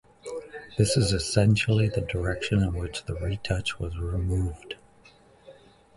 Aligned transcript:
This 0.79 0.97
is 0.97 1.13
essentially 1.13 1.87
the 1.87 2.01
direction 2.01 2.63
in 2.63 2.73
which 2.73 3.03
the 3.05 3.13
retouch 3.13 3.79
was 3.79 3.95
removed. 3.99 4.73